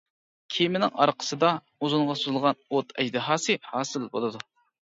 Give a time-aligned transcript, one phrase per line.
[0.53, 4.47] كېمىنىڭ ئارقىسىدا ئۇزۇنىغا سوزۇلغان «ئوت ئەجدىھاسى» ھاسىل بولىدۇ.